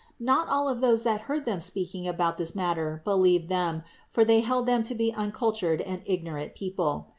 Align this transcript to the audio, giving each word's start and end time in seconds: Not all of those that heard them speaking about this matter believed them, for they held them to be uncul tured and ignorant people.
Not 0.19 0.47
all 0.49 0.67
of 0.67 0.81
those 0.81 1.03
that 1.03 1.21
heard 1.29 1.45
them 1.45 1.61
speaking 1.61 2.07
about 2.07 2.39
this 2.39 2.55
matter 2.55 3.03
believed 3.05 3.49
them, 3.49 3.83
for 4.09 4.25
they 4.25 4.39
held 4.39 4.65
them 4.65 4.81
to 4.81 4.95
be 4.95 5.11
uncul 5.11 5.53
tured 5.53 5.83
and 5.85 6.01
ignorant 6.07 6.55
people. 6.55 7.09